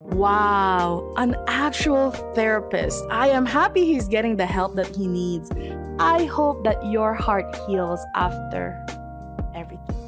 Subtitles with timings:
[0.00, 3.04] Wow, an actual therapist.
[3.10, 5.50] I am happy he's getting the help that he needs.
[5.98, 8.86] I hope that your heart heals after
[9.56, 10.07] everything.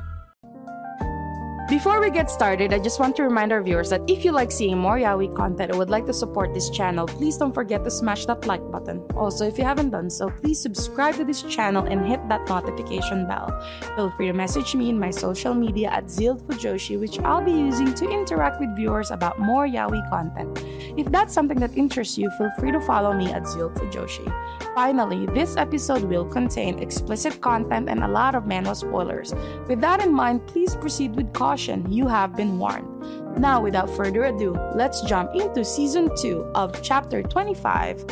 [1.71, 4.51] Before we get started, I just want to remind our viewers that if you like
[4.51, 7.89] seeing more Yaoi content and would like to support this channel, please don't forget to
[7.89, 8.99] smash that like button.
[9.15, 13.25] Also, if you haven't done so, please subscribe to this channel and hit that notification
[13.25, 13.47] bell.
[13.95, 17.53] Feel free to message me in my social media at Zil Fujoshi, which I'll be
[17.53, 20.59] using to interact with viewers about more Yaoi content.
[20.99, 24.27] If that's something that interests you, feel free to follow me at Zil Fujoshi.
[24.75, 29.33] Finally, this episode will contain explicit content and a lot of manhwa spoilers.
[29.69, 31.60] With that in mind, please proceed with caution.
[31.67, 33.39] You have been warned.
[33.39, 38.03] Now, without further ado, let's jump into season 2 of chapter 25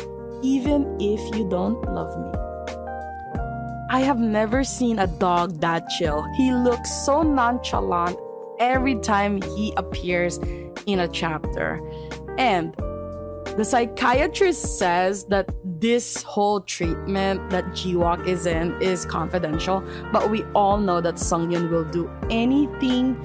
[0.42, 2.30] Even If You Don't Love Me.
[3.90, 6.24] I have never seen a dog that chill.
[6.36, 8.16] He looks so nonchalant
[8.60, 10.38] every time he appears
[10.86, 11.80] in a chapter.
[12.38, 12.74] And
[13.56, 20.44] the psychiatrist says that this whole treatment that Jiwook is in is confidential, but we
[20.54, 23.16] all know that Sungyun will do anything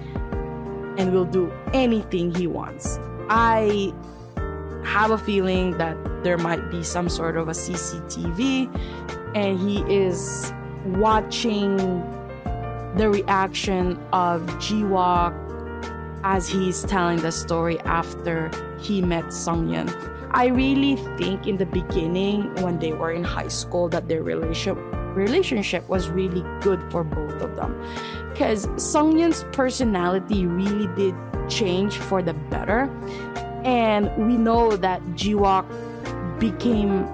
[0.98, 3.00] and will do anything he wants.
[3.30, 3.94] I
[4.84, 8.70] have a feeling that there might be some sort of a CCTV
[9.36, 10.54] and he is
[10.86, 11.78] watching
[12.96, 15.34] the reaction of Jiwook
[16.24, 19.90] as he's telling the story after he met Sungyun.
[20.32, 24.78] I really think in the beginning when they were in high school that their relationship
[25.16, 27.80] relationship was really good for both of them.
[28.32, 31.16] Because Sungyun's personality really did
[31.50, 32.90] change for the better.
[33.64, 35.66] And we know that Jiwook
[36.40, 37.08] became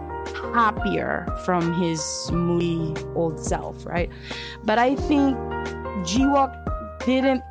[0.53, 4.09] happier from his moody old self right?
[4.63, 5.37] But I think
[6.03, 6.51] Jiwook
[7.05, 7.43] didn't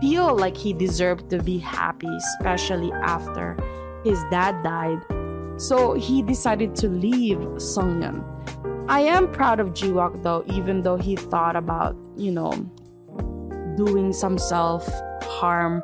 [0.00, 3.56] feel like he deserved to be happy especially after
[4.04, 5.00] his dad died.
[5.56, 8.33] So he decided to leave Sungyun.
[8.86, 12.52] I am proud of Jiwook though, even though he thought about, you know,
[13.76, 14.86] doing some self
[15.22, 15.82] harm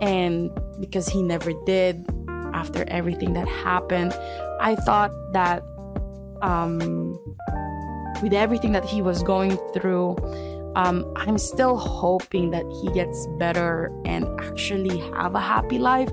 [0.00, 0.50] and
[0.80, 2.04] because he never did
[2.52, 4.12] after everything that happened,
[4.60, 5.62] I thought that
[6.42, 7.18] um,
[8.20, 10.16] with everything that he was going through,
[10.74, 16.10] um, I'm still hoping that he gets better and actually have a happy life.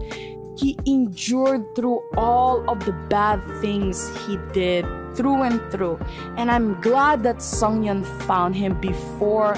[0.57, 4.85] He endured through all of the bad things he did
[5.15, 5.99] through and through.
[6.37, 9.55] And I'm glad that Sungyun found him before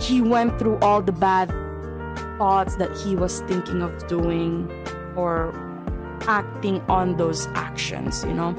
[0.00, 1.50] he went through all the bad
[2.38, 4.70] thoughts that he was thinking of doing
[5.16, 5.52] or
[6.22, 8.54] acting on those actions, you know.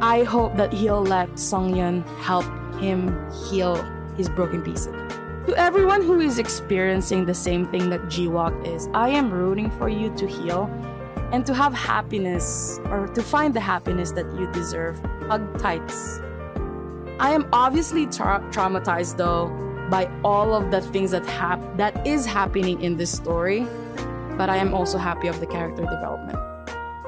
[0.00, 2.46] I hope that he'll let Sungyun help
[2.80, 3.12] him
[3.48, 3.82] heal
[4.16, 4.94] his broken pieces.
[5.46, 9.88] To everyone who is experiencing the same thing that Jiwook is, I am rooting for
[9.88, 10.70] you to heal
[11.32, 14.98] and to have happiness or to find the happiness that you deserve.
[15.28, 16.20] Hug tights.
[17.20, 19.48] I am obviously tra- traumatized though
[19.90, 23.66] by all of the things that hap- that is happening in this story,
[24.36, 26.38] but I am also happy of the character development.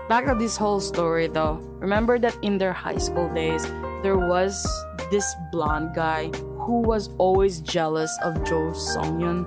[0.08, 3.64] Back of this whole story though, remember that in their high school days,
[4.02, 4.66] there was
[5.10, 9.46] this blonde guy who was always jealous of Jo Sungyun.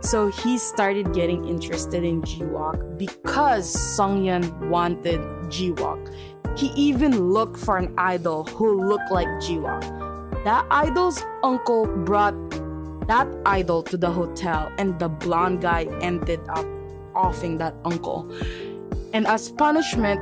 [0.00, 5.20] So he started getting interested in Jiwook because Sungyun wanted
[5.52, 6.12] Jiwook.
[6.56, 9.82] He even looked for an idol who looked like Jiwook.
[10.44, 12.34] That idol's uncle brought
[13.06, 16.66] that idol to the hotel, and the blonde guy ended up
[17.14, 18.30] offing that uncle.
[19.12, 20.20] And as punishment,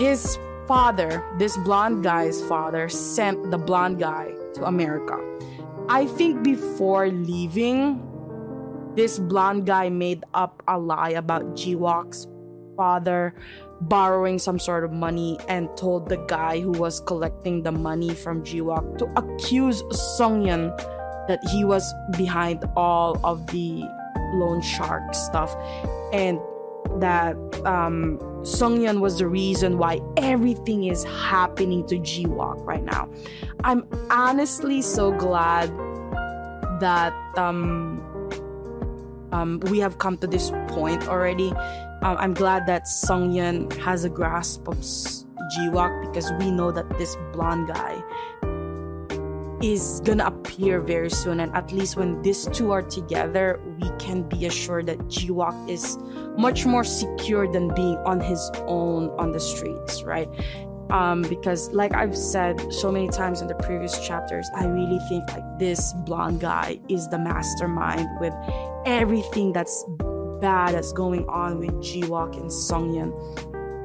[0.00, 5.20] his father, this blonde guy's father, sent the blonde guy to America.
[5.88, 8.00] I think before leaving,
[8.96, 12.26] this blonde guy made up a lie about Jiwook's
[12.76, 13.34] father
[13.82, 18.42] borrowing some sort of money and told the guy who was collecting the money from
[18.42, 19.82] Jiwook to accuse
[20.18, 20.76] Sungyun
[21.28, 21.84] that he was
[22.16, 23.82] behind all of the
[24.34, 25.54] loan shark stuff
[26.12, 26.38] and
[27.00, 27.36] that
[27.66, 33.08] um, Sungyun was the reason why everything is happening to Jiwook right now.
[33.64, 35.68] I'm honestly so glad
[36.80, 38.02] that um,
[39.34, 41.50] um, we have come to this point already.
[42.02, 47.16] Um, I'm glad that Sungyeon has a grasp of Jiwook because we know that this
[47.32, 48.02] blonde guy
[49.60, 54.22] is gonna appear very soon, and at least when these two are together, we can
[54.22, 55.98] be assured that Jiwook is
[56.38, 60.28] much more secure than being on his own on the streets, right?
[60.90, 65.26] Um, because like I've said so many times in the previous chapters, I really think
[65.32, 68.34] like this blonde guy is the mastermind with
[68.86, 69.84] everything that's
[70.40, 73.12] bad that's going on with Jiwook and Sungyeon.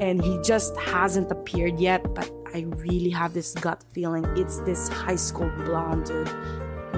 [0.01, 4.88] And he just hasn't appeared yet, but I really have this gut feeling it's this
[4.90, 6.30] high school blonde dude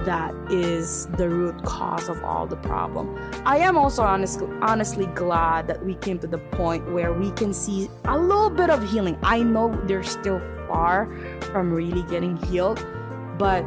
[0.06, 3.15] that is the root cause of all the problem.
[3.45, 7.53] I am also honest, honestly glad that we came to the point where we can
[7.53, 9.18] see a little bit of healing.
[9.24, 11.07] I know they're still far
[11.51, 12.86] from really getting healed,
[13.38, 13.63] but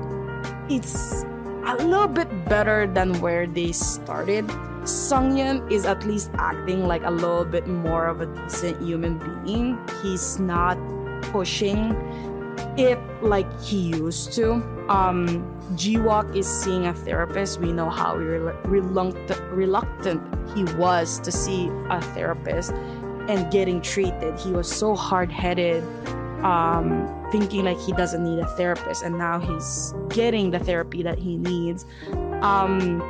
[0.69, 1.25] it's
[1.67, 4.47] a little bit better than where they started.
[4.85, 9.79] Sungyeon is at least acting like a little bit more of a decent human being.
[10.03, 10.77] He's not
[11.33, 11.97] pushing
[12.77, 14.55] it like he used to.
[14.89, 17.61] Um, Jiwook is seeing a therapist.
[17.61, 20.23] We know how reluctant, reluctant
[20.55, 22.73] he was to see a therapist
[23.29, 24.39] and getting treated.
[24.39, 25.83] He was so hard headed,
[26.45, 31.19] um, thinking like he doesn't need a therapist, and now he's getting the therapy that
[31.19, 31.87] he needs.
[32.43, 33.03] Um,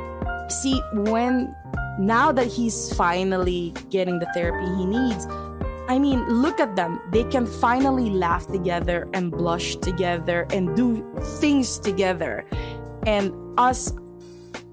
[0.49, 1.53] see, when
[1.99, 5.27] now that he's finally getting the therapy he needs,
[5.87, 6.99] I mean, look at them.
[7.11, 11.05] They can finally laugh together and blush together and do
[11.39, 12.45] things together.
[13.05, 13.93] And us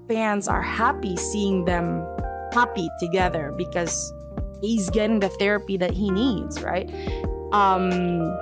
[0.07, 2.05] fans are happy seeing them
[2.51, 4.13] happy together because
[4.61, 6.89] he's getting the therapy that he needs, right?
[7.51, 8.37] Um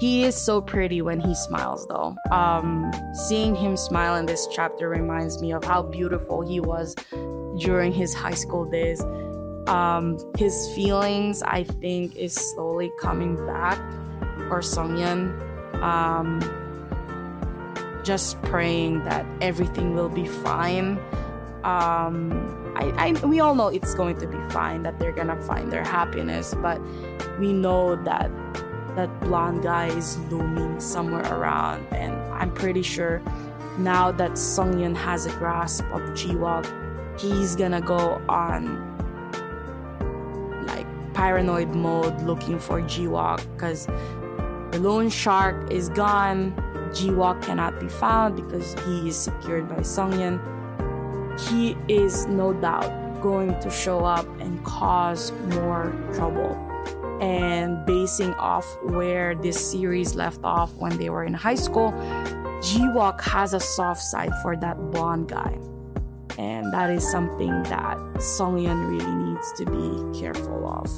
[0.00, 2.16] he is so pretty when he smiles though.
[2.32, 2.90] Um
[3.28, 6.94] seeing him smile in this chapter reminds me of how beautiful he was
[7.58, 9.00] during his high school days
[9.70, 13.78] um, his feelings, I think, is slowly coming back
[14.50, 15.30] Or Sungyeon.
[15.80, 16.40] Um,
[18.02, 20.98] just praying that everything will be fine.
[21.62, 25.70] Um, I, I, we all know it's going to be fine, that they're gonna find
[25.70, 26.80] their happiness, but
[27.38, 28.30] we know that
[28.96, 33.22] that blonde guy is looming somewhere around, and I'm pretty sure
[33.78, 36.66] now that Sungyeon has a grasp of Jiwook,
[37.20, 38.89] he's gonna go on
[41.20, 43.84] paranoid mode looking for Jiwook because
[44.72, 46.54] the loan shark is gone.
[46.94, 50.40] Jiwook cannot be found because he is secured by Sungyeon.
[51.38, 56.56] He is no doubt going to show up and cause more trouble.
[57.20, 61.92] And basing off where this series left off when they were in high school,
[62.64, 65.58] Jiwook has a soft side for that blonde guy.
[66.38, 70.88] And that is something that Sungyeon really needs to be careful of.